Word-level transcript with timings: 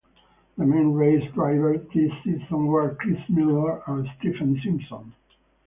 The 0.57 0.65
main 0.65 0.93
race 0.93 1.31
drivers 1.35 1.87
this 1.93 2.11
season 2.23 2.65
were 2.65 2.95
Chris 2.95 3.19
Miller 3.29 3.83
and 3.87 4.09
Stephen 4.17 4.59
Simpson. 4.63 5.13